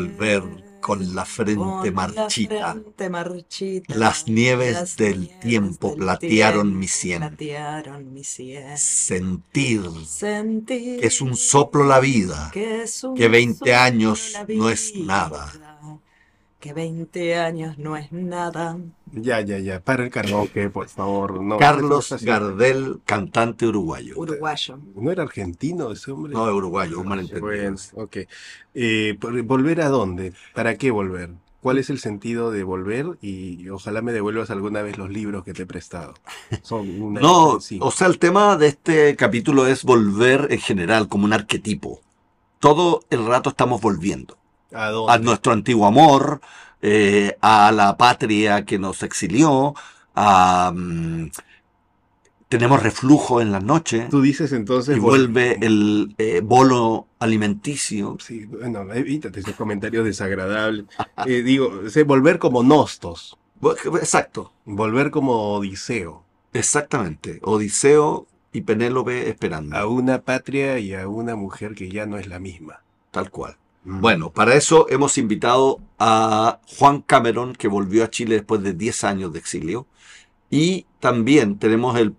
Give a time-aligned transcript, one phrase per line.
[0.00, 0.42] volver
[0.80, 2.72] con la frente la marchita.
[2.72, 3.94] frente marchita.
[3.94, 7.18] Las nieves Las del nieves tiempo del platearon tiempo mi sien.
[7.20, 8.76] platearon mi sien.
[8.78, 12.84] Sentir Sentir que es un soplo la vida, que
[13.14, 15.52] que 20 soplo años no es nada.
[16.60, 18.76] Que 20 años no es nada.
[19.12, 19.80] Ya, ya, ya.
[19.80, 21.42] Para el karaoke, por favor.
[21.42, 22.14] No, Carlos.
[22.22, 24.12] Gardel, cantante uruguayo.
[24.18, 24.78] Uruguayo.
[24.94, 26.34] ¿No era argentino ese hombre?
[26.34, 27.46] No, uruguayo, un malentendido.
[27.46, 28.16] Bueno, ok.
[28.74, 30.34] Eh, ¿por- ¿Volver a dónde?
[30.54, 31.30] ¿Para qué volver?
[31.62, 33.16] ¿Cuál es el sentido de volver?
[33.22, 36.12] Y ojalá me devuelvas alguna vez los libros que te he prestado.
[36.62, 37.78] Son una No, sí.
[37.82, 42.00] o sea, el tema de este capítulo es volver en general como un arquetipo.
[42.58, 44.36] Todo el rato estamos volviendo.
[44.72, 46.40] ¿A nuestro antiguo amor,
[46.82, 49.74] eh, a la patria que nos exilió,
[50.14, 51.30] a, mm,
[52.50, 54.96] tenemos reflujo en las noches Tú dices entonces...
[54.96, 58.16] y vuelve el eh, bolo alimenticio.
[58.20, 60.84] Sí, bueno, evítate ese comentario desagradable.
[61.26, 63.38] Eh, digo, sé, volver como Nostos,
[64.00, 67.40] Exacto, volver como Odiseo, exactamente.
[67.42, 72.26] Odiseo y Penélope esperando, a una patria y a una mujer que ya no es
[72.26, 72.82] la misma.
[73.10, 73.59] tal cual.
[73.82, 79.04] Bueno, para eso hemos invitado a Juan Cameron, que volvió a Chile después de 10
[79.04, 79.86] años de exilio.
[80.50, 82.14] Y también tenemos el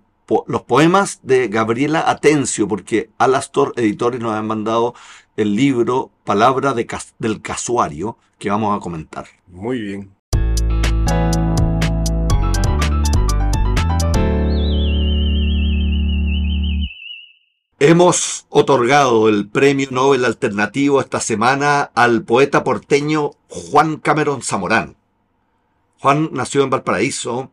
[0.48, 4.94] los poemas de Gabriela Atencio, porque Alastor Editores nos han mandado
[5.36, 9.25] el libro Palabra del Casuario, que vamos a comentar.
[9.48, 10.20] Muy bien.
[17.84, 24.98] Hemos otorgado el premio Nobel alternativo esta semana al poeta porteño Juan Cameron Zamorán.
[25.98, 27.50] Juan nació en Valparaíso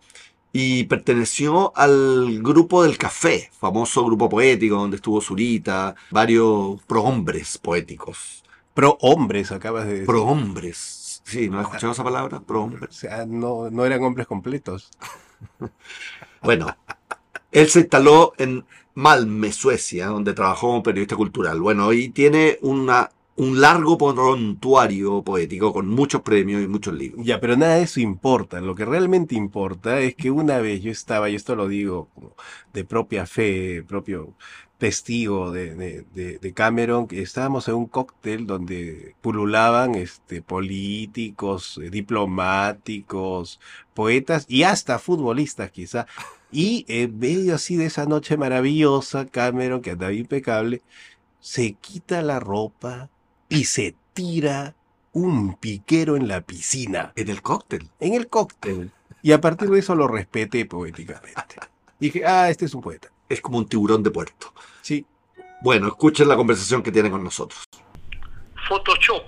[0.53, 8.45] y perteneció al grupo del Café, famoso grupo poético donde estuvo Zurita, varios prohombres poéticos.
[8.75, 10.06] Pro hombres, acabas de decir.
[10.06, 11.22] Prohombres.
[11.25, 12.37] Sí, ¿no has escuchado esa palabra?
[12.37, 12.94] O Prohombres.
[12.94, 14.91] sea, no, no eran hombres completos.
[16.41, 16.77] Bueno,
[17.50, 18.65] él se instaló en
[18.98, 21.60] Malmö, Suecia, donde trabajó como periodista cultural.
[21.60, 27.25] Bueno, y tiene una, un largo prontuario poético con muchos premios y muchos libros.
[27.25, 28.60] Ya, pero nada de eso importa.
[28.60, 32.34] Lo que realmente importa es que una vez yo estaba, y esto lo digo como
[32.72, 34.34] de propia fe, propio
[34.78, 35.75] testigo de-
[36.41, 43.60] de Cameron, que estábamos en un cóctel donde pululaban este, políticos, eh, diplomáticos,
[43.94, 46.06] poetas y hasta futbolistas quizá.
[46.50, 50.82] Y en medio así de esa noche maravillosa, Cameron, que andaba impecable,
[51.41, 53.10] se quita la ropa
[53.48, 54.75] y se tira
[55.12, 57.88] un piquero en la piscina, En el cóctel.
[58.00, 58.91] en el cóctel.
[59.22, 61.56] Y a partir de eso lo respeté poéticamente.
[61.98, 63.08] Dije, ah, este es un poeta.
[63.28, 64.53] Es como un tiburón de puerto.
[64.81, 65.04] Sí.
[65.60, 67.64] Bueno, escuchen la conversación que tiene con nosotros.
[68.69, 69.25] Photoshop.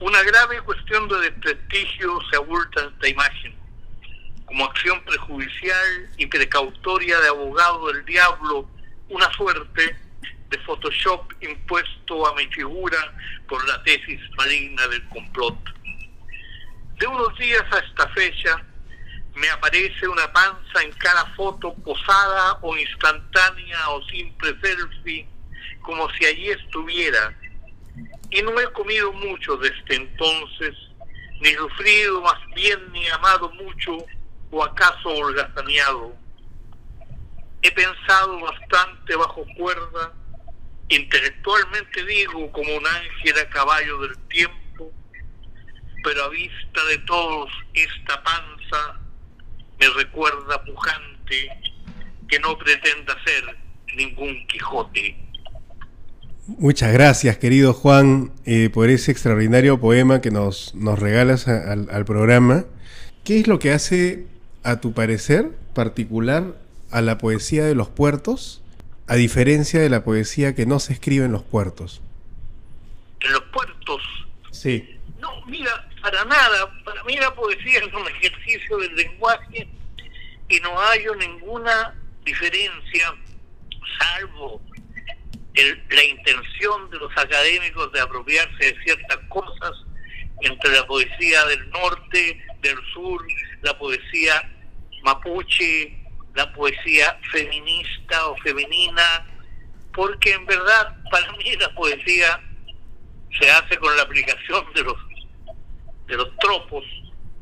[0.00, 3.54] Una grave cuestión de desprestigio se abulta en esta imagen.
[4.46, 8.68] Como acción prejudicial y precautoria de abogado del diablo,
[9.08, 9.96] una suerte
[10.48, 12.98] de Photoshop impuesto a mi figura
[13.48, 15.56] por la tesis maligna del complot.
[16.98, 18.64] De unos días a esta fecha,
[19.34, 25.26] me aparece una panza en cada foto posada o instantánea o simple selfie,
[25.82, 27.36] como si allí estuviera.
[28.30, 30.74] Y no he comido mucho desde entonces,
[31.40, 33.98] ni sufrido más bien, ni amado mucho,
[34.54, 36.14] o acaso holgazaneado.
[37.62, 40.12] He pensado bastante bajo cuerda,
[40.88, 44.92] intelectualmente digo como un ángel a caballo del tiempo,
[46.04, 49.00] pero a vista de todos esta panza
[49.80, 51.50] me recuerda pujante
[52.28, 53.58] que no pretenda ser
[53.96, 55.16] ningún Quijote.
[56.46, 62.66] Muchas gracias, querido Juan, eh, por ese extraordinario poema que nos, nos regalas al programa.
[63.24, 64.26] ¿Qué es lo que hace,
[64.64, 66.54] a tu parecer, particular
[66.90, 68.62] a la poesía de los puertos,
[69.06, 72.00] a diferencia de la poesía que no se escribe en los puertos?
[73.20, 74.02] En los puertos
[74.50, 74.98] Sí.
[75.20, 76.72] No, mira, para nada.
[76.84, 79.68] Para mí la poesía es un ejercicio del lenguaje
[80.48, 81.94] y no hay ninguna
[82.24, 83.14] diferencia,
[83.98, 84.62] salvo
[85.54, 89.72] el- la intención de los académicos de apropiarse de ciertas cosas
[90.40, 93.24] entre la poesía del norte, del sur,
[93.62, 94.50] la poesía
[95.04, 95.96] mapuche,
[96.34, 99.26] la poesía feminista o femenina,
[99.92, 102.40] porque en verdad para mí la poesía
[103.38, 104.96] se hace con la aplicación de los
[106.06, 106.84] de los tropos,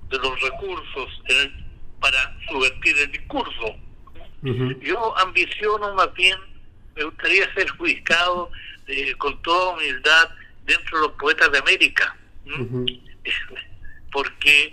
[0.09, 1.65] de los recursos en el-
[2.01, 3.77] para subvertir el discurso.
[4.81, 6.39] Yo ambiciono más bien,
[6.95, 8.51] me gustaría ser juzgado
[8.89, 10.29] eh, con toda humildad
[10.65, 12.17] dentro de los poetas de América.
[14.13, 14.73] Porque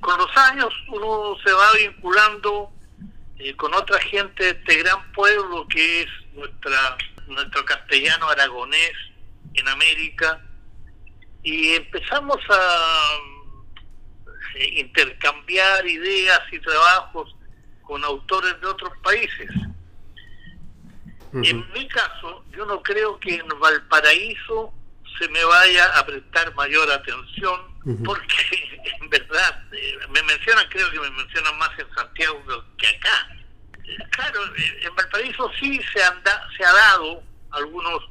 [0.00, 2.72] con los años uno se va vinculando
[3.38, 8.92] eh, con otra gente de este gran pueblo que es nuestra nuestro castellano aragonés
[9.54, 10.42] en América
[11.42, 13.18] y empezamos a
[14.56, 17.34] eh, intercambiar ideas y trabajos
[17.82, 19.50] con autores de otros países.
[21.32, 24.74] En mi caso, yo no creo que en Valparaíso
[25.18, 27.69] se me vaya a prestar mayor atención,
[28.04, 28.36] porque
[29.00, 32.42] en verdad eh, me mencionan, creo que me mencionan más en Santiago
[32.76, 33.36] que acá.
[33.84, 37.22] Eh, claro, en Valparaíso sí se, anda, se ha dado
[37.52, 38.02] algunos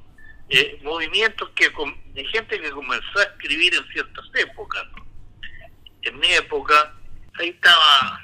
[0.50, 1.72] eh, movimientos que
[2.14, 4.86] de gente que comenzó a escribir en ciertas épocas.
[6.02, 6.96] En mi época,
[7.40, 8.22] ahí estaba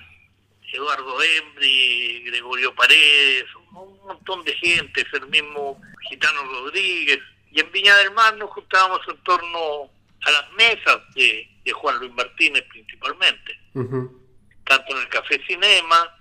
[0.74, 7.19] Eduardo Embry, Gregorio Paredes, un montón de gente, el mismo Gitano Rodríguez,
[7.51, 9.89] y en Viña del Mar nos juntábamos en torno
[10.25, 16.16] a las mesas de, Juan Luis Martínez principalmente, tanto en el Café Cinema,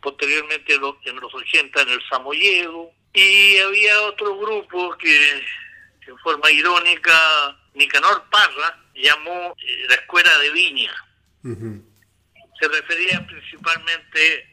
[0.00, 5.42] posteriormente en los 80 en el Samoyedo, y había otro grupo que,
[6.06, 10.94] en forma irónica, Nicanor Parra llamó eh, la Escuela de Viña.
[11.42, 14.46] Se refería principalmente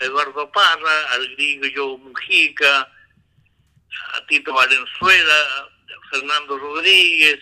[0.00, 7.38] a Eduardo Parra, al grillo Mujica, a Tito Valenzuela, a Fernando Rodríguez,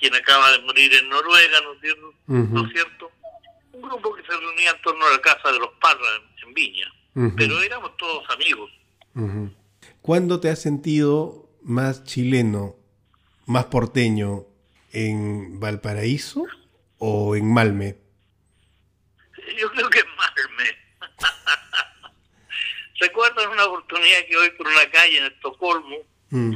[0.00, 1.72] quien acaba de morir en Noruega, ¿no
[2.64, 3.12] es cierto?
[3.72, 6.00] Un grupo que se reunía en torno a la casa de los Parra
[6.42, 6.92] en, Viña,
[7.36, 8.70] pero éramos todos amigos.
[10.02, 12.74] ¿Cuándo te has sentido más chileno,
[13.46, 14.46] más porteño,
[14.92, 16.44] en Valparaíso
[16.98, 17.98] o en Malme?
[19.56, 20.76] Yo creo que en Malme.
[23.00, 25.96] Recuerdo una oportunidad que voy por una calle en Estocolmo
[26.30, 26.54] mm.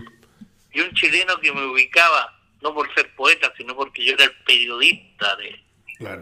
[0.73, 4.33] y un chileno que me ubicaba, no por ser poeta, sino porque yo era el
[4.47, 5.63] periodista de,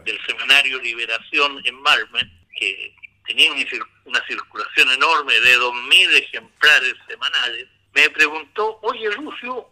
[0.04, 2.94] del seminario Liberación en Malme, que
[3.26, 3.52] tenía
[4.04, 9.68] una circulación enorme de 2.000 ejemplares semanales, me preguntó, oye Lucio,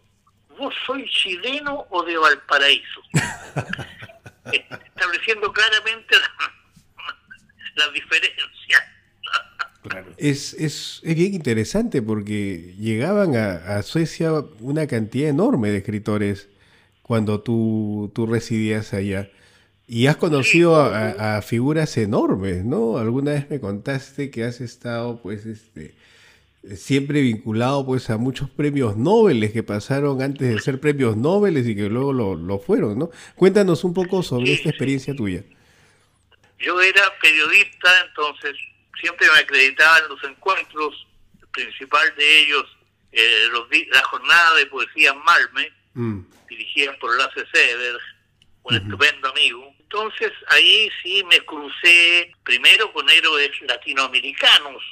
[0.56, 3.02] ¿vos sois chileno o de Valparaíso?
[4.52, 6.16] Estableciendo claramente
[7.74, 8.82] las diferencias.
[10.18, 14.30] Es, es, es, bien interesante porque llegaban a, Suecia
[14.60, 16.50] una cantidad enorme de escritores
[17.10, 19.28] cuando tú, tú residías allá.
[19.88, 22.98] Y has conocido a, figuras enormes, ¿no?
[22.98, 25.96] Alguna vez me contaste que has estado, pues, este,
[26.76, 31.74] siempre vinculado, pues, a muchos premios Nobel que pasaron antes de ser premios Nobel y
[31.74, 33.10] que luego lo, fueron, ¿no?
[33.34, 35.42] Cuéntanos un poco sobre esta experiencia tuya.
[36.60, 38.54] Yo era periodista, entonces
[39.00, 41.08] siempre me acreditaba en los encuentros,
[41.42, 42.66] el principal de ellos,
[43.10, 43.48] eh,
[43.92, 46.20] la jornada de poesía en Malme, mm.
[46.48, 47.98] dirigida por Lasse Seder,
[48.62, 49.74] un estupendo amigo.
[49.78, 54.82] Entonces ahí sí me crucé primero con héroes latinoamericanos.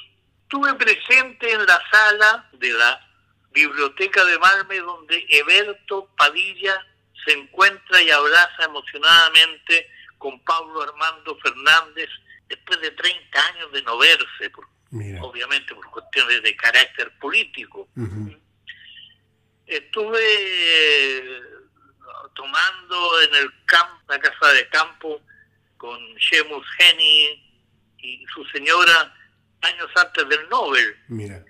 [0.43, 3.07] Estuve presente en la sala de la
[3.51, 6.85] Biblioteca de Malme donde Eberto Padilla
[7.25, 9.87] se encuentra y abraza emocionadamente
[10.17, 12.09] con Pablo Armando Fernández
[12.47, 14.51] después de 30 años de no verse,
[15.21, 17.87] obviamente por cuestiones de carácter político.
[19.69, 20.19] Estuve
[22.33, 25.21] tomando en el campo, la casa de campo,
[25.77, 27.63] con Shemus Henny
[27.99, 29.13] y su señora
[29.61, 30.97] años antes del Nobel.
[31.07, 31.43] Mira.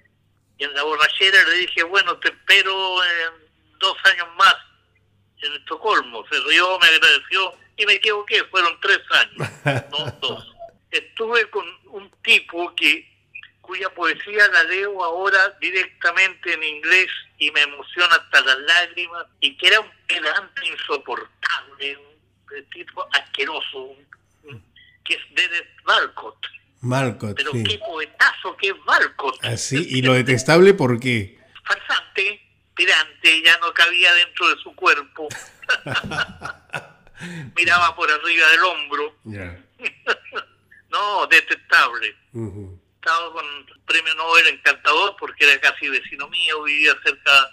[0.57, 4.55] Y en la borrachera le dije, bueno, te espero en dos años más
[5.41, 6.25] en Estocolmo.
[6.29, 9.49] Se rió, me agradeció y me equivoqué, fueron tres años,
[9.91, 10.55] no dos.
[10.91, 13.07] Estuve con un tipo que
[13.61, 17.09] cuya poesía la leo ahora directamente en inglés
[17.39, 23.95] y me emociona hasta las lágrimas, y que era un pedante insoportable, un tipo asqueroso,
[25.03, 26.37] que es Dennis Marcot.
[26.81, 29.43] Marcot, Pero qué poetazo que es Marcot.
[29.43, 31.39] Así, ah, ¿y lo detestable por qué?
[31.63, 32.41] Farsante,
[32.75, 35.27] pedante, ya no cabía dentro de su cuerpo.
[37.55, 39.15] Miraba por arriba del hombro.
[40.89, 42.15] no, detestable
[42.99, 47.49] estado con el premio Nobel encantador porque era casi vecino mío, vivía cerca,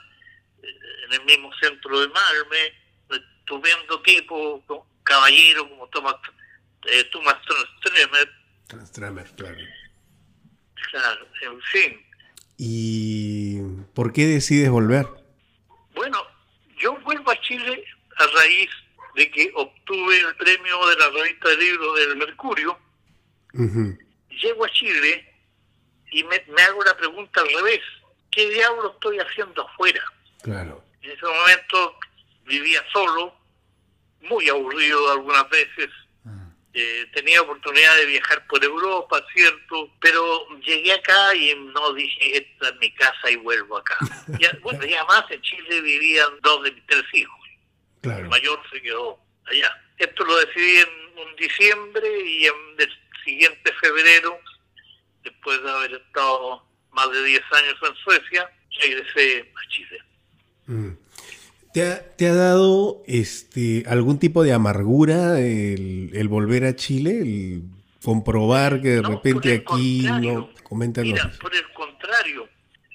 [0.62, 0.68] eh,
[1.06, 2.74] en el mismo centro de Malme,
[3.10, 6.16] estupendo tipo, caballero como Thomas,
[6.86, 7.36] eh, Thomas
[7.80, 8.28] Stremer.
[9.36, 9.58] claro.
[10.90, 12.06] Claro, en fin.
[12.58, 13.60] ¿Y
[13.94, 15.06] por qué decides volver?
[15.94, 16.22] Bueno,
[16.78, 17.84] yo vuelvo a Chile
[18.18, 18.70] a raíz
[19.14, 22.78] de que obtuve el premio de la revista de libros del Mercurio.
[24.28, 25.35] Llego a Chile
[26.16, 27.80] y me, hago la pregunta al revés.
[28.30, 30.02] ¿Qué diablo estoy haciendo afuera?
[30.42, 30.82] Claro.
[31.02, 31.98] En ese momento
[32.44, 33.34] vivía solo,
[34.22, 35.90] muy aburrido algunas veces.
[36.78, 42.68] Eh, tenía oportunidad de viajar por Europa, cierto, pero llegué acá y no dije, esta
[42.68, 43.96] es mi casa y vuelvo acá.
[44.38, 47.40] Ya, bueno, y además en Chile vivían dos de mis tres hijos.
[48.02, 49.74] El mayor se quedó allá.
[49.96, 52.92] Esto lo decidí en un diciembre y en el
[53.24, 54.38] siguiente febrero,
[55.26, 59.98] después de haber estado más de 10 años en Suecia, regresé a Chile.
[60.66, 60.88] Mm.
[61.74, 67.10] ¿Te ha, te ha dado este algún tipo de amargura el, el volver a Chile?
[67.20, 67.62] El
[68.02, 70.50] comprobar que de No, repente aquí no.
[70.62, 71.12] Coméntanos.
[71.12, 72.48] Mira, por el contrario,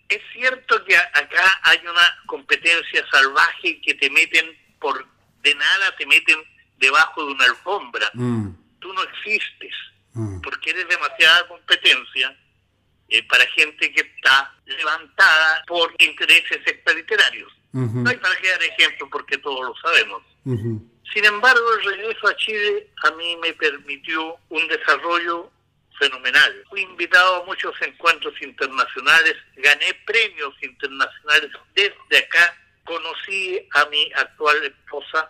[0.09, 4.45] es cierto que acá hay una competencia salvaje que te meten
[4.79, 5.05] por
[5.43, 6.38] de nada, te meten
[6.79, 8.09] debajo de una alfombra.
[8.13, 9.73] Mm, Tú no existes
[10.13, 12.37] mm, porque eres demasiada competencia
[13.09, 17.51] eh, para gente que está levantada por intereses extraliterarios.
[17.73, 20.23] ujú, No hay para qué dar ejemplo porque todos lo sabemos.
[21.13, 25.51] Sin embargo, el regreso a Chile a mí me permitió un desarrollo
[25.99, 26.63] fenomenal.
[26.69, 34.63] Fui invitado a muchos encuentros internacionales, gané premios internacionales desde acá, conocí a mi actual
[34.63, 35.29] esposa.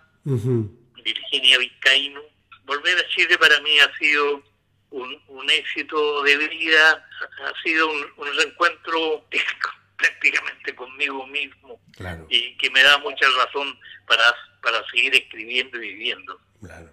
[1.04, 2.22] Virginia Vizcaíno.
[2.66, 4.44] Volver a Chile para mí ha sido
[4.92, 7.08] un, un éxito de vida,
[7.46, 9.26] ha sido un, un reencuentro
[9.98, 14.24] prácticamente conmigo mismo Claro, y que me da mucha razón para,
[14.62, 16.40] para seguir escribiendo y viviendo.
[16.60, 16.90] claro.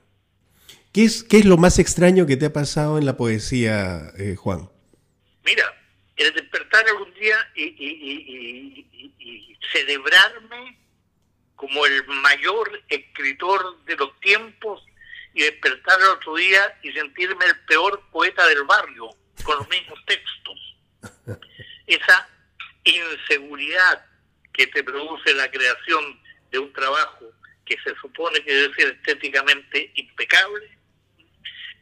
[0.93, 4.37] ¿Qué es, ¿Qué es lo más extraño que te ha pasado en la poesía, eh,
[4.37, 4.69] Juan?
[5.45, 5.65] Mira,
[6.17, 10.79] el despertar algún día y, y- y- y- y- y celebrarme
[11.57, 14.83] como el mayor escritor de los tiempos
[15.39, 19.09] y despertar el otro día y sentirme el peor poeta del barrio
[19.45, 20.77] con los mismos textos.
[21.87, 22.29] Esa
[22.83, 24.05] inseguridad
[24.53, 27.33] que te produce la creación de un trabajo
[27.65, 30.77] que se supone que debe ser estéticamente impecable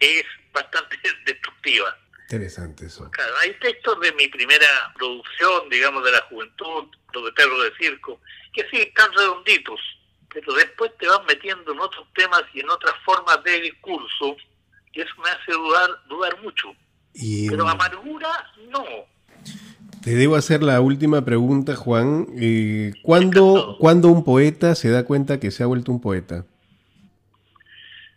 [0.00, 1.96] es bastante destructiva.
[2.24, 3.10] Interesante eso.
[3.10, 7.72] Claro, hay textos de mi primera producción, digamos, de la juventud, los de Perro de
[7.78, 8.20] Circo,
[8.52, 9.80] que sí están redonditos,
[10.32, 14.36] pero después te van metiendo en otros temas y en otras formas de discurso,
[14.92, 16.74] y eso me hace dudar, dudar mucho.
[17.14, 18.28] Y Pero mm, amargura,
[18.68, 18.84] no.
[20.02, 22.26] te debo hacer la última pregunta, Juan.
[22.38, 23.76] Eh, ¿cuándo.
[23.78, 26.44] ¿Cuándo un poeta se da cuenta que se ha vuelto un poeta?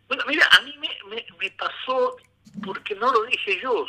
[0.07, 2.15] Bueno, mira, a mí me, me, me pasó,
[2.65, 3.85] porque no lo dije yo,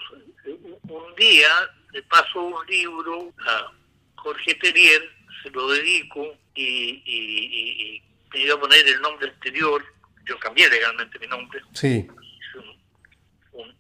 [0.47, 1.49] un, día
[1.93, 3.73] le paso un libro a
[4.17, 5.03] Jorge Terrier,
[5.43, 9.85] se lo dedico y, y, y- y me iba a poner el nombre exterior,
[10.25, 13.77] yo cambié legalmente mi nombre, Sí, hice un, un,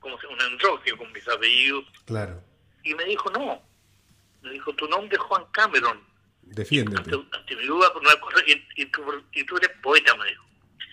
[0.00, 2.42] como un enroque con mis apellidos, claro.
[2.84, 3.62] y me dijo, no,
[4.42, 6.00] me dijo, tu nombre es Juan Cameron,
[6.42, 7.14] Defiéndete.
[7.14, 9.02] ante, ante mi duda por una cosa, y, y tú,
[9.32, 10.44] y tú eres poeta, me dijo,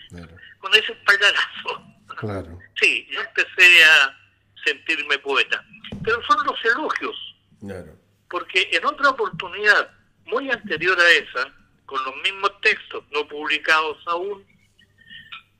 [0.08, 1.84] Claro, con ese espaldarazo.
[2.18, 4.16] claro, Sí, yo empecé a
[4.64, 5.64] sentirme poeta.
[6.04, 7.96] Pero son los elogios, claro.
[8.28, 9.90] porque en otra oportunidad,
[10.26, 11.52] muy anterior a esa,
[11.86, 14.46] con los mismos textos no publicados aún,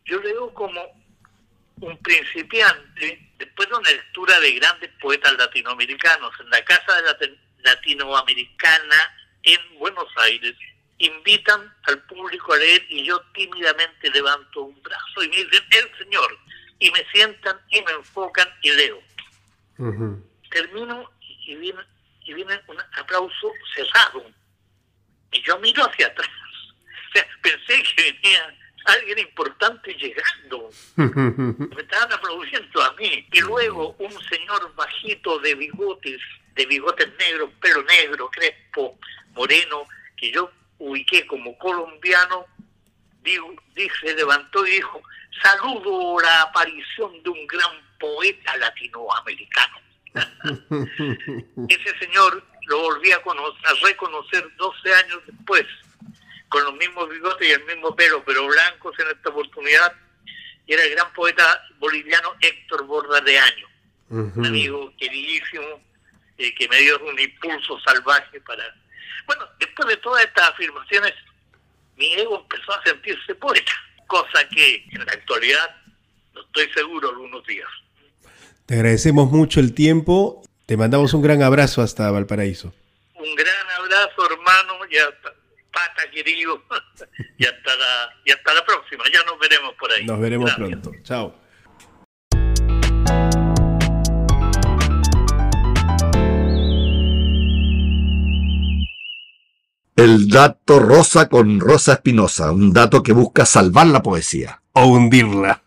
[0.04, 0.80] yo leo como
[1.80, 7.16] un principiante, después de una lectura de grandes poetas latinoamericanos en la Casa de la
[7.64, 8.96] Latinoamericana
[9.42, 10.54] en Buenos Aires,
[10.98, 15.98] invitan al público a leer y yo tímidamente levanto un brazo y me dicen, el
[15.98, 16.38] Señor,
[16.78, 19.02] y me sientan y me enfocan y leo.
[20.50, 21.80] Termino y viene,
[22.24, 24.24] y viene un aplauso cerrado.
[25.32, 26.28] Y yo miro hacia atrás.
[27.08, 28.54] O sea, pensé que venía
[28.86, 30.70] alguien importante llegando.
[30.96, 33.26] Me estaban aplaudiendo a mí.
[33.32, 36.20] Y luego un señor bajito de bigotes,
[36.54, 38.98] de bigotes negros, pelo negro, crespo,
[39.32, 39.84] moreno,
[40.16, 42.46] que yo ubiqué como colombiano,
[43.22, 45.02] digo, dice, levantó y dijo,
[45.42, 49.76] saludo la aparición de un gran poeta latinoamericano.
[51.68, 55.64] Ese señor lo volví a, conocer, a reconocer 12 años después,
[56.48, 59.92] con los mismos bigotes y el mismo pelo, pero blancos en esta oportunidad,
[60.66, 63.68] y era el gran poeta boliviano Héctor Borda de Año,
[64.10, 64.40] Ujú.
[64.40, 65.80] un amigo queridísimo,
[66.38, 68.64] eh, que me dio un impulso salvaje para...
[69.26, 71.14] Bueno, después de todas estas afirmaciones,
[71.96, 73.72] mi ego empezó a sentirse poeta,
[74.06, 75.76] cosa que en la actualidad
[76.34, 77.68] no estoy seguro algunos días.
[78.66, 80.42] Te agradecemos mucho el tiempo.
[80.66, 82.74] Te mandamos un gran abrazo hasta Valparaíso.
[83.14, 85.32] Un gran abrazo, hermano, y hasta,
[85.72, 86.60] pata querido,
[87.38, 89.04] y hasta la, y hasta la próxima.
[89.14, 90.04] Ya nos veremos por ahí.
[90.04, 90.80] Nos veremos Gracias.
[90.80, 90.90] pronto.
[91.04, 91.34] Chao.
[99.94, 104.62] El El dato rosa con Rosa Espinosa, un dato que busca salvar la poesía.
[104.72, 105.62] O hundirla.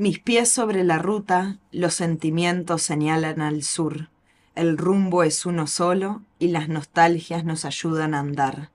[0.00, 4.08] Mis pies sobre la ruta, los sentimientos señalan al sur.
[4.54, 8.70] El rumbo es uno solo y las nostalgias nos ayudan a andar.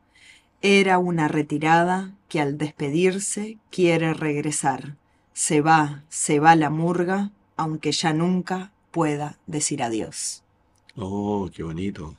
[0.61, 4.97] Era una retirada que al despedirse quiere regresar.
[5.33, 10.43] Se va, se va la murga, aunque ya nunca pueda decir adiós.
[10.95, 12.15] Oh, qué bonito.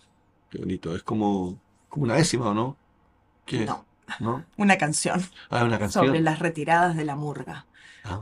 [0.51, 0.97] Qué bonito.
[0.97, 1.57] Es como,
[1.89, 2.77] como una décima, ¿o no?
[3.53, 3.87] No,
[4.19, 4.45] ¿No?
[4.57, 6.07] una canción Ah, una canción.
[6.07, 7.67] sobre las retiradas de la murga.
[8.09, 8.21] Ah,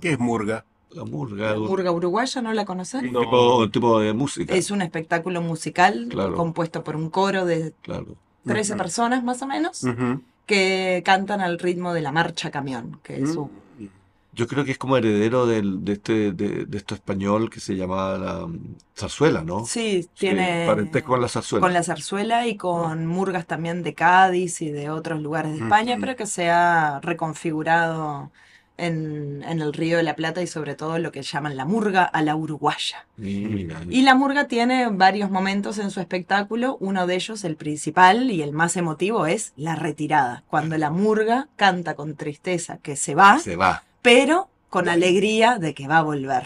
[0.00, 0.64] ¿Qué es murga?
[0.90, 1.52] la murga.
[1.52, 3.02] ¿La un murga uruguaya no la conoces?
[3.10, 3.20] No.
[3.20, 4.54] tipo, un tipo de música.
[4.54, 6.34] Es un espectáculo musical Claro.
[6.34, 8.16] compuesto por un coro de Claro.
[8.44, 8.78] 13 Ujú.
[8.78, 9.82] personas más o menos
[10.46, 13.50] que cantan al ritmo de la marcha camión, que es un
[14.34, 17.76] Yo creo que es como heredero del, de, este, de, de esto español que se
[17.76, 19.66] llamaba la mm, zarzuela, ¿no?
[19.66, 21.60] Sí, tiene parentesco con la zarzuela.
[21.62, 25.92] con la zarzuela y con murgas también de Cádiz y de otros lugares de España,
[25.94, 26.00] Ujú.
[26.00, 28.30] pero que se ha reconfigurado
[28.78, 32.04] en, en el Río de la Plata y sobre todo lo que llaman la murga
[32.04, 33.06] a la uruguaya.
[33.16, 38.30] Mira, Y la murga tiene varios momentos en su espectáculo, uno de ellos, el principal
[38.30, 43.14] y el más emotivo, es la retirada, cuando la murga canta con tristeza que se
[43.14, 43.84] va, se va.
[44.02, 46.44] pero con alegría de que va a volver.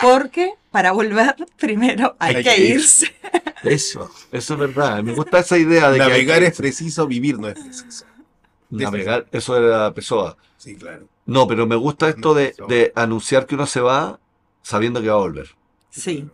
[0.00, 2.70] Porque para volver primero hay, Hay que que ir.
[2.76, 3.14] irse.
[3.62, 5.02] Eso, eso es verdad.
[5.02, 8.04] Me gusta esa idea de Navegar que es preciso, vivir no es preciso.
[8.70, 9.26] Navegar.
[9.32, 10.36] Eso era Pessoa.
[10.56, 11.06] Sí, claro.
[11.24, 14.20] No, pero me gusta esto de, de anunciar que uno se va
[14.62, 15.48] sabiendo que va a volver.
[15.90, 16.28] Sí.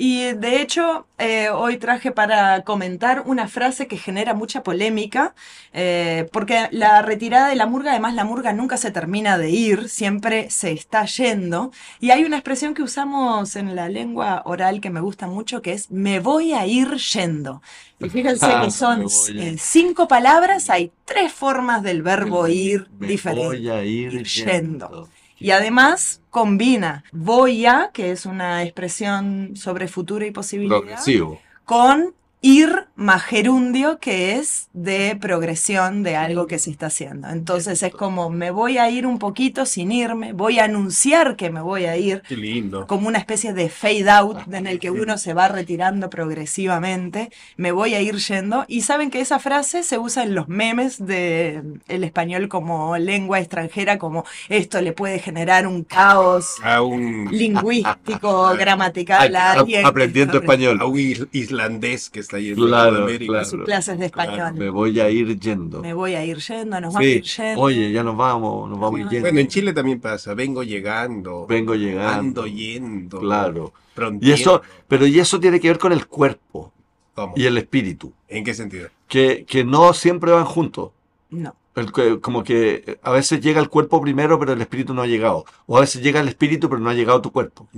[0.00, 5.34] Y de hecho, eh, hoy traje para comentar una frase que genera mucha polémica,
[5.72, 9.88] eh, porque la retirada de la murga, además la murga nunca se termina de ir,
[9.88, 11.72] siempre se está yendo.
[11.98, 15.72] Y hay una expresión que usamos en la lengua oral que me gusta mucho, que
[15.72, 17.60] es me voy a ir yendo.
[17.98, 23.08] Y fíjense Ah, que son eh, cinco palabras, hay tres formas del verbo ir Me
[23.08, 23.32] diferentes.
[23.32, 24.90] voy a ir, ir yendo.
[24.90, 25.10] yendo.
[25.40, 31.40] Y además combina voy a, que es una expresión sobre futuro y posibilidad, Progresivo.
[31.64, 37.28] con ir más gerundio, que es de progresión de algo que se está haciendo.
[37.28, 41.48] Entonces es como me voy a ir un poquito sin irme, voy a anunciar que
[41.48, 42.88] me voy a ir, Qué lindo.
[42.88, 47.70] como una especie de fade out en el que uno se va retirando progresivamente, me
[47.70, 48.64] voy a ir yendo.
[48.66, 53.38] Y saben que esa frase se usa en los memes de el español como lengua
[53.38, 59.86] extranjera, como esto le puede generar un caos A un, lingüístico, gramatical a A- alguien.
[59.86, 60.78] aprendiendo español.
[60.80, 62.56] a un is- islandés que está ahí en
[62.90, 63.44] Claro, claro.
[63.44, 64.54] sus clases de español.
[64.54, 65.80] Me voy a ir yendo.
[65.80, 67.08] Me voy a ir yendo, nos vamos a Sí.
[67.16, 67.60] ir yendo.
[67.60, 69.06] Oye, ya nos vamos, nos vamos Sí.
[69.10, 69.20] yendo.
[69.22, 70.34] Bueno, en Chile también pasa.
[70.34, 71.46] Vengo llegando.
[71.46, 72.42] Vengo llegando.
[72.42, 73.20] Ando yendo.
[73.20, 73.72] Claro.
[73.94, 74.26] prontiendo.
[74.28, 76.72] Y eso, pero y eso tiene que ver con el cuerpo
[77.14, 77.34] ¿Cómo?
[77.36, 78.88] y el espíritu, ¿En qué sentido?
[79.08, 80.90] que, que no siempre van juntos.
[81.30, 81.54] No.
[81.80, 85.44] El como que a veces llega el cuerpo primero, pero el espíritu no ha llegado.
[85.66, 87.68] O a veces llega el espíritu, pero no ha llegado tu cuerpo.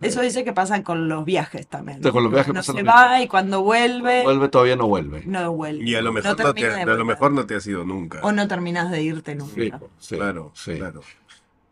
[0.00, 2.02] Eso dice que pasa con los viajes también.
[2.02, 2.92] Sí, con los viajes Uno pasa se lo mismo.
[2.92, 5.22] va y cuando vuelve, Vuelve, todavía no vuelve.
[5.26, 5.84] no vuelve.
[5.84, 7.04] Y a lo mejor no, te, a lo volver.
[7.04, 8.20] mejor no te has ido nunca.
[8.22, 9.54] O no terminas de irte nunca.
[9.54, 10.76] Sí, sí, claro, sí.
[10.76, 11.02] claro.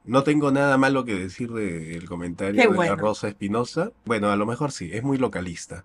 [0.05, 2.95] No tengo nada malo que decir del comentario Qué de bueno.
[2.95, 3.91] la Rosa Espinosa.
[4.05, 5.85] Bueno, a lo mejor sí, es muy localista.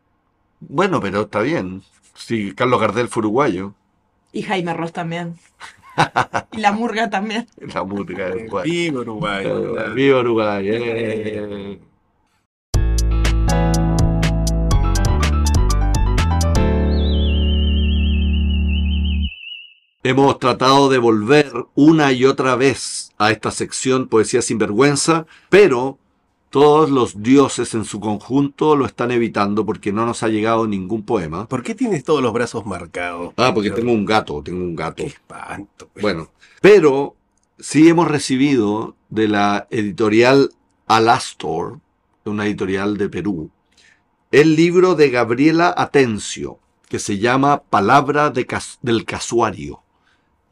[0.60, 1.82] Bueno, pero está bien.
[2.14, 3.74] Sí, Carlos Gardel fue uruguayo.
[4.32, 5.36] Y Jaime Ross también.
[6.52, 7.48] Y la murga también.
[7.74, 8.70] La música de Uruguay.
[8.70, 9.46] Viva Uruguay.
[9.96, 10.70] Viva Uruguay.
[10.70, 11.80] eh.
[20.04, 26.00] Hemos tratado de volver una y otra vez a esta sección Poesía sin vergüenza, pero
[26.52, 31.04] todos los dioses en su conjunto lo están evitando porque no nos ha llegado ningún
[31.04, 31.48] poema.
[31.48, 33.34] ¿Por qué tienes todos los brazos marcados?
[33.38, 34.98] Ah, porque tengo un gato, tengo un gato.
[34.98, 35.90] Qué espanto.
[35.94, 36.04] pues.
[36.04, 36.30] Bueno,
[36.62, 37.16] pero
[37.58, 40.52] sí hemos recibido de la editorial
[40.88, 41.80] Alastor,
[42.26, 43.50] una editorial de Perú,
[44.32, 46.60] el libro de Gabriela Atencio,
[46.90, 49.82] que se llama Palabra de Cas- del Casuario.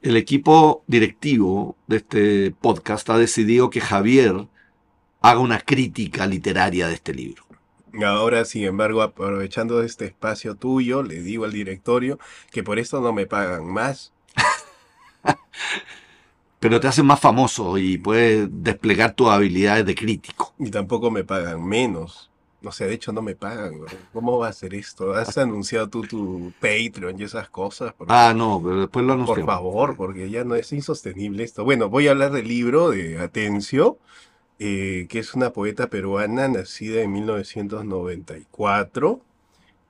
[0.01, 4.47] El equipo directivo de este podcast ha decidido que Javier
[5.21, 7.43] haga una crítica literaria de este libro.
[8.05, 12.19] Ahora, sin embargo, aprovechando este espacio tuyo, le digo al directorio
[12.51, 14.13] que por esto no me pagan más.
[16.59, 20.53] Pero te hace más famoso y puedes desplegar tus habilidades de crítico.
[20.59, 22.29] Y tampoco me pagan menos.
[22.61, 23.75] No sé, de hecho no me pagan.
[24.11, 25.13] ¿Cómo va a ser esto?
[25.13, 27.93] ¿Has anunciado tú tu Patreon y esas cosas?
[27.93, 29.45] Por, Ah, no, pero después lo por anunciamos.
[29.45, 31.63] favor, porque ya no es insostenible esto.
[31.63, 33.97] Bueno, voy a hablar del libro de Atencio,
[34.59, 39.21] eh, que es una poeta peruana nacida en 1994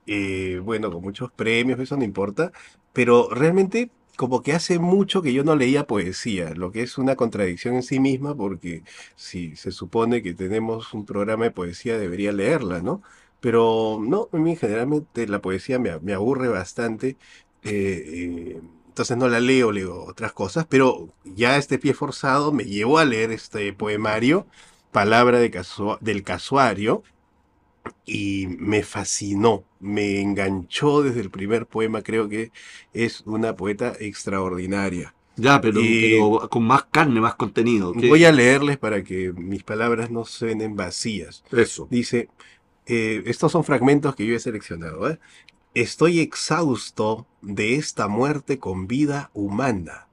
[0.06, 2.52] eh, bueno, con muchos premios, eso no importa,
[2.92, 7.16] pero realmente como que hace mucho que yo no leía poesía, lo que es una
[7.16, 8.82] contradicción en sí misma, porque
[9.16, 13.02] si se supone que tenemos un programa de poesía, debería leerla, ¿no?
[13.40, 17.16] Pero no, a mí generalmente la poesía me, me aburre bastante,
[17.62, 18.60] eh, eh,
[19.00, 23.06] entonces no la leo, leo otras cosas, pero ya este pie forzado me llevó a
[23.06, 24.46] leer este poemario,
[24.92, 25.50] Palabra de
[26.02, 27.02] del Casuario,
[28.04, 32.52] y me fascinó, me enganchó desde el primer poema, creo que
[32.92, 35.14] es una poeta extraordinaria.
[35.36, 35.80] Ya, pero,
[36.50, 37.94] con más carne, más contenido.
[37.94, 41.42] ¿Qué- Voy a leerles para que mis palabras no suenen vacías.
[41.50, 41.88] Eso.
[41.90, 42.28] Dice,
[42.84, 45.08] eh, estos son fragmentos que yo he seleccionado.
[45.08, 45.18] ¿eh?
[45.74, 50.08] Estoy exhausto de esta muerte con vida humana.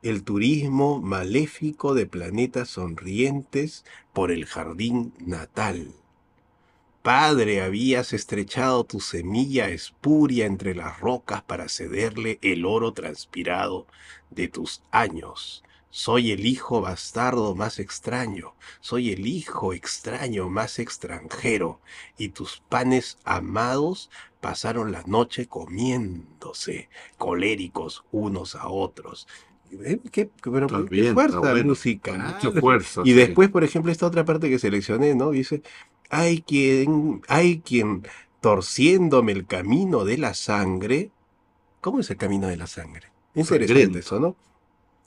[0.00, 5.92] El turismo maléfico de planetas sonrientes por el jardín natal.
[7.02, 13.86] Padre, habías estrechado tu semilla espuria entre las rocas para cederle el oro transpirado
[14.30, 15.62] de tus años.
[15.90, 21.80] Soy el hijo bastardo más extraño, soy el hijo extraño más extranjero,
[22.18, 29.26] y tus panes amados pasaron la noche comiéndose, coléricos unos a otros.
[29.72, 31.64] Eh, ¿Qué, pero qué bien, fuerza bueno.
[31.64, 32.18] musical.
[32.18, 33.00] Mucha fuerza.
[33.04, 33.14] Y sí.
[33.14, 35.30] después, por ejemplo, esta otra parte que seleccioné, ¿no?
[35.30, 35.62] Dice,
[36.10, 38.06] hay quien, hay quien
[38.40, 41.10] torciéndome el camino de la sangre.
[41.80, 43.08] ¿Cómo es el camino de la sangre?
[43.34, 43.98] Interesante Sangriento.
[43.98, 44.36] eso, ¿no?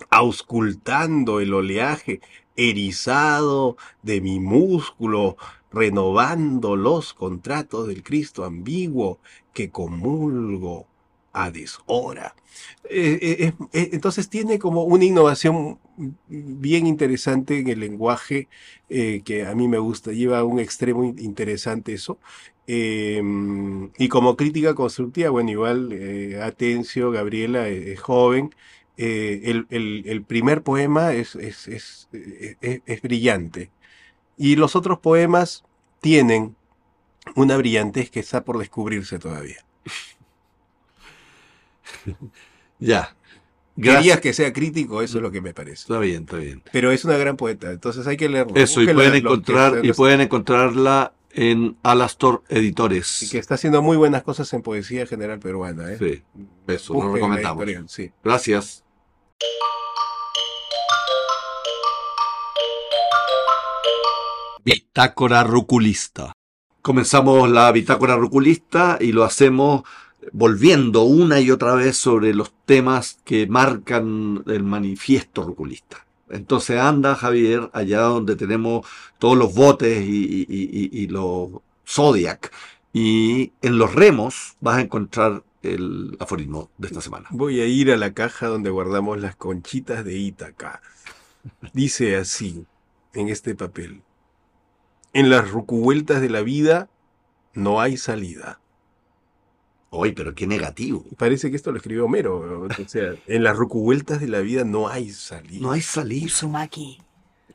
[0.09, 2.21] Auscultando el oleaje
[2.55, 5.37] erizado de mi músculo,
[5.71, 9.19] renovando los contratos del Cristo ambiguo
[9.53, 10.87] que comulgo
[11.31, 12.35] a deshora.
[12.89, 15.79] Eh, eh, eh, entonces tiene como una innovación
[16.27, 18.47] bien interesante en el lenguaje
[18.89, 22.17] que a mí me gusta, lleva a un extremo in- interesante eso.
[22.67, 23.21] Eh,
[23.97, 25.91] y como crítica constructiva, bueno, igual
[26.41, 28.53] Atencio, Gabriela es joven.
[29.01, 33.71] Eh, el, el- el primer poema es, es, es, eh, es- es brillante.
[34.37, 35.63] Y los otros poemas
[36.01, 36.55] tienen
[37.35, 39.63] una brillantez que está por descubrirse todavía.
[42.79, 43.15] Ya.
[43.81, 45.83] Querías que sea crítico, eso es lo que me parece.
[45.83, 46.61] Está bien, está bien.
[46.71, 48.53] Pero es una gran poeta, entonces hay que leerlo.
[48.55, 53.23] Eso, y pueden encontrar, y pueden encontrarla en Alastor Editores.
[53.23, 55.93] y que está haciendo muy buenas cosas en poesía general peruana.
[55.93, 55.97] ¿eh?
[55.97, 56.23] Sí,
[56.67, 57.65] eso, lo recomendamos.
[57.87, 58.11] sí.
[58.23, 58.83] Gracias.
[64.63, 66.33] Bitácora ruculista.
[66.81, 69.83] Comenzamos la bitácora ruculista y lo hacemos
[70.31, 76.05] volviendo una y otra vez sobre los temas que marcan el manifiesto ruculista.
[76.29, 78.85] Entonces anda Javier allá donde tenemos
[79.17, 81.49] todos los botes y, y- los
[81.87, 82.51] Zodiac
[82.93, 87.27] y en los remos vas a encontrar el aforismo de esta semana.
[87.31, 90.81] Voy a ir a la caja donde guardamos las conchitas de Ítaca.
[91.73, 92.65] Dice así,
[93.13, 94.01] en este papel.
[95.13, 96.89] En las rucuvueltas de la vida
[97.53, 98.59] no hay salida.
[99.91, 101.03] Uy, pero qué negativo.
[101.17, 102.67] Parece que esto lo escribió Homero.
[102.67, 105.61] O sea, en las rucuvueltas de la vida no hay salida.
[105.61, 106.25] No hay salida.
[106.27, 107.01] Uzumaki.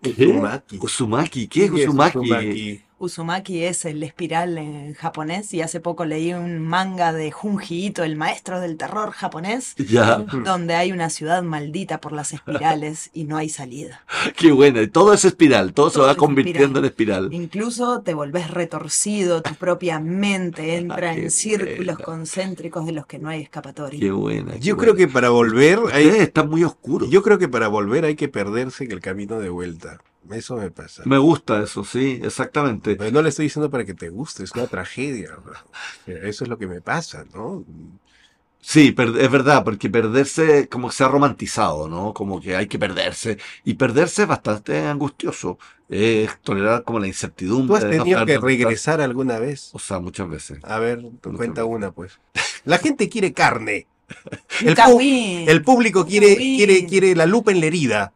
[0.05, 0.79] Uzumaki.
[0.79, 2.83] Uzumaki, ¿qué es ¿Qué es Uzumaki?
[3.05, 3.65] Uzumaki?
[3.65, 8.17] Es el espiral en japonés y hace poco leí un manga de Junji Ito, el
[8.17, 13.37] maestro del terror japonés, Ya, donde hay una ciudad maldita por las espirales y no
[13.37, 14.05] hay salida.
[14.37, 14.83] qué buena.
[14.83, 17.33] Y Todo es espiral, todo, se va es convirtiendo en espiral.
[17.33, 22.05] Incluso te volvés retorcido, tu propia mente entra Qué en círculos buena.
[22.05, 24.01] concéntricos de los que no hay escapatoria.
[24.01, 24.57] Qué buena.
[24.57, 27.11] Yo creo que para volver hay, están muy oscuros.
[27.11, 30.01] yo creo que para volver hay que perderse en el camino de vuelta.
[30.31, 31.03] Eso me pasa.
[31.05, 32.97] Me gusta eso, sí, exactamente.
[32.97, 35.31] Pero no le estoy diciendo para que te guste, es una tragedia.
[36.07, 37.65] Eso es lo que me pasa, ¿no?
[38.61, 42.15] Sí, es verdad, porque perderse como que se ha romantizado, ¿no?
[42.15, 43.37] Como que hay que perderse.
[43.63, 45.59] Y perderse es bastante angustioso.
[45.91, 47.79] Es tolerar como la incertidumbre.
[47.81, 49.69] ¿Tú has no que regresar alguna vez?
[49.75, 50.59] O sea, muchas veces.
[50.65, 51.77] A ver, Muchas cuenta veces.
[51.77, 52.19] una, pues.
[52.65, 53.87] La gente quiere carne.
[54.65, 58.13] El, pu- el público quiere, quiere, quiere la lupa en la herida.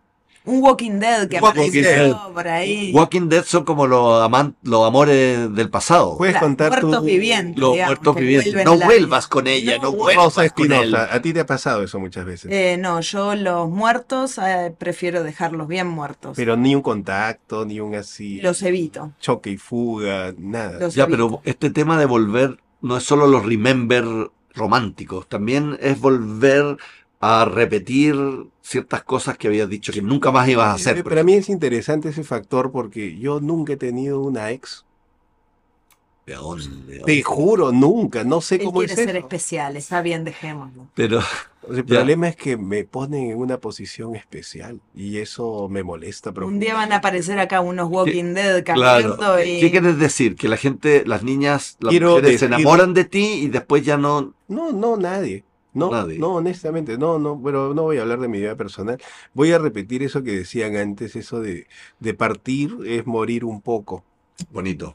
[0.49, 2.17] Un Walking Dead que Walking apareció Dead.
[2.35, 2.93] por ahí.
[2.95, 6.17] Walking Dead son como los, aman- los amores del pasado.
[6.17, 6.87] Puedes Claro, contar tu...
[6.89, 7.59] muertos vivientes.
[7.59, 8.65] Los digamos, muertos vivientes.
[8.65, 9.31] No vuelvas vida.
[9.31, 10.73] con ella, no, No, vuelvas Rosa con él.
[10.73, 12.51] Espinosa, a ti te ha pasado eso muchas veces.
[12.53, 16.35] Eh, no, yo los muertos eh, prefiero dejarlos bien muertos.
[16.37, 19.13] Pero ni un contacto, ni un así Los evito.
[19.21, 20.79] choque y fuga, nada.
[20.81, 21.17] Los Ya, evito.
[21.29, 24.05] pero este tema de volver no es solo los remember
[24.55, 26.77] románticos, también es volver
[27.21, 28.17] a repetir
[28.63, 31.03] ciertas cosas que habías dicho que nunca más ibas a hacer.
[31.03, 34.85] Para mí es interesante ese factor porque yo nunca he tenido una ex.
[36.27, 37.01] ¿De dónde?
[37.07, 38.23] Te juro, nunca.
[38.23, 39.19] No sé Él cómo quiere es ser eso.
[39.19, 40.87] especial, está bien, dejémoslo.
[40.95, 41.21] Pero,
[41.71, 41.97] El Ya.
[41.97, 46.73] problema es que me ponen en una posición especial y eso me molesta Un día
[46.75, 49.19] van a aparecer acá unos Walking Dead claro.
[49.45, 49.61] y...
[49.61, 50.35] ¿Qué quieres decir?
[50.37, 53.85] Que la gente, las niñas, las Quiero mujeres se decir- enamoran de ti y después
[53.85, 54.33] ya no.
[54.49, 55.45] No, no, nadie.
[55.79, 56.19] No, Nadie.
[56.19, 58.99] no, honestamente, no, no, pero no voy a hablar de mi vida personal.
[59.35, 61.67] Voy a repetir eso que decían antes, eso de,
[62.01, 64.05] de partir es morir un poco.
[64.51, 64.95] Bonito.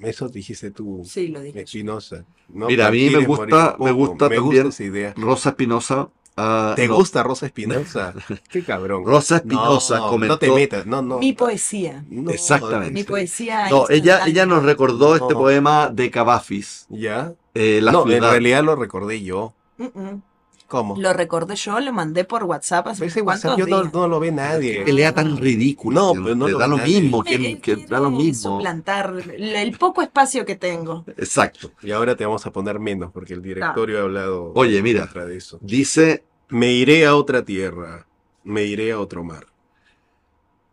[0.00, 1.60] Eso dijiste tú, Sí, lo dije.
[1.62, 2.24] Espinosa.
[2.48, 2.66] ¿no?
[2.66, 5.14] Mira, a mí me gusta- me gusta me gusta esa idea.
[5.16, 6.08] Rosa Espinosa.
[6.36, 8.14] ah, ¿Te no, gusta Rosa Espinosa?
[8.50, 9.04] Qué cabrón.
[9.04, 10.34] Rosa Espinosa no, comentó.
[10.34, 11.18] No te metas, no, no.
[11.18, 12.04] Mi poesía.
[12.08, 12.92] No, Exactamente.
[12.94, 13.68] Mi poesía.
[13.68, 16.86] No, ella, ella nos recordó este poema de Cavafis.
[16.88, 17.34] ¿Ya?
[17.54, 19.52] eh, la no, en realidad lo recordé yo.
[19.78, 20.22] Mm, mm.
[20.66, 20.96] ¿Cómo?
[20.96, 24.84] Lo recordé yo, lo mandé por WhatsApp hace Ese WhatsApp yo no, lo ve nadie.
[24.84, 26.12] Que lea tan ridículo.
[26.12, 27.22] No, pero no lo da lo mismo.
[27.22, 28.56] Que, que da lo mismo.
[28.56, 31.04] suplantar el, poco espacio que tengo.
[31.16, 31.70] Exacto.
[31.82, 35.06] Y ahora te vamos a poner menos porque el directorio ha hablado Oye, mira.
[35.06, 35.58] de eso.
[35.60, 38.06] Dice, Me iré a otra tierra,
[38.42, 39.46] me iré a otro mar.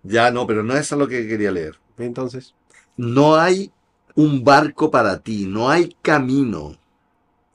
[0.02, 1.80] ya no, pero no es eso lo que quería leer.
[2.00, 2.56] Entonces,
[2.98, 3.72] No hay
[4.16, 6.78] un barco para ti, no hay camino.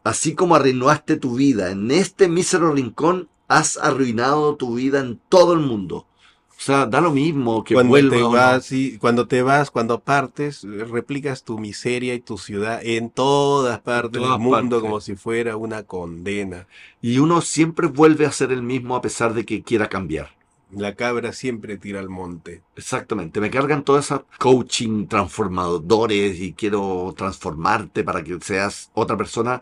[0.09, 5.53] Así como arruinaste tu vida en este mísero rincón, has arruinado tu vida en todo
[5.53, 6.07] el mundo.
[6.49, 10.01] O sea, da lo mismo que cuando vuelva te vas, y cuando te vas, cuando
[10.01, 14.81] partes, replicas tu miseria y tu ciudad en todas partes todas del mundo partes.
[14.81, 16.67] como si fuera una condena.
[17.03, 20.31] Y uno siempre vuelve a ser el mismo a pesar de que quiera cambiar.
[20.71, 22.63] La cabra siempre tira al monte.
[22.77, 29.61] Exactamente, me cargan todas esas coaching transformadores y quiero transformarte para que seas otra persona.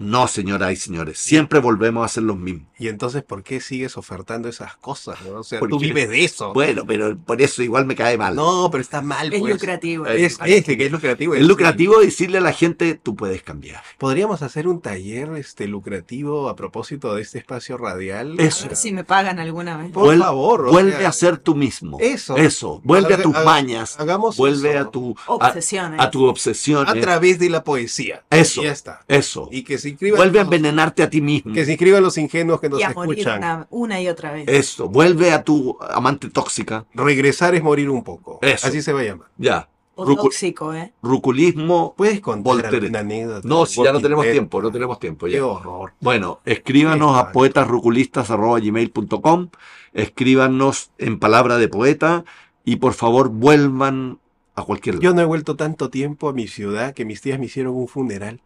[0.00, 2.68] No, señoras y señores, siempre volvemos a ser los mismos.
[2.78, 5.18] Y entonces, ¿por qué sigues ofertando esas cosas?
[5.26, 5.40] no?
[5.40, 6.52] O sea, Porque- tú vives de eso.
[6.52, 8.36] Bueno, pero por eso igual me cae mal.
[8.36, 9.32] No, pero está mal.
[9.32, 9.54] Es pues.
[9.54, 10.06] lucrativo.
[10.06, 11.34] Es, es que es lucrativo.
[11.34, 13.82] es lucrativo decirle a la gente, tú puedes cambiar.
[13.98, 18.38] Podríamos hacer un taller este, lucrativo a propósito de este espacio radial.
[18.38, 18.68] Eso.
[18.76, 19.90] Si me pagan alguna vez.
[19.90, 20.68] Por Vuel- favor.
[20.68, 21.98] o Vuelve sea, a ser tú mismo.
[22.00, 22.36] Eso.
[22.36, 22.80] Eso.
[22.84, 23.98] Vuelve a tus haga- mañas.
[23.98, 25.98] Hagamos Vuelve eso a tu Obsesiones.
[26.00, 26.88] a tu obsesión.
[26.88, 28.22] a través de la poesía.
[28.30, 28.62] Eso.
[28.62, 29.04] Ya está.
[29.08, 29.48] Eso.
[29.50, 30.18] Y que se inscriban.
[30.18, 31.52] Vuelve a envenenarte a ti mismo.
[31.52, 33.38] Que se inscriban los ingenuos que nos y a morir escuchan.
[33.38, 34.46] una, una y otra vez.
[34.48, 34.88] Eso.
[34.88, 36.86] Vuelve a tu amante tóxica.
[36.94, 38.38] Regresar es morir un poco.
[38.42, 38.66] Eso.
[38.66, 39.28] Así se va a llamar.
[39.36, 39.68] Ya.
[40.00, 40.92] O Rucu- tóxico, ¿eh?
[41.02, 41.94] ruculismo.
[41.96, 43.48] ¿Puedes contar alguna anécdota?
[43.48, 45.44] No, si ya no tenemos tiempo, no tenemos tiempo Qué ya.
[45.44, 45.92] horror.
[46.00, 47.32] Bueno, escríbanos a Espanto.
[47.32, 49.48] poetasruculistas.gmail.com,
[49.94, 52.24] escríbanos en palabra de poeta
[52.64, 54.18] y por favor vuelvan
[54.54, 55.02] a cualquier lado.
[55.02, 57.88] Yo no he vuelto tanto tiempo a mi ciudad que mis tías me hicieron un
[57.88, 58.40] funeral.